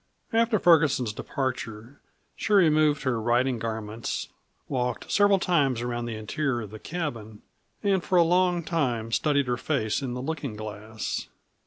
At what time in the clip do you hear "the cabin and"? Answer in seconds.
6.71-8.03